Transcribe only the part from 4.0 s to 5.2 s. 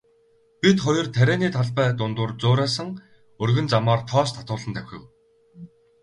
тоос татуулан давхив.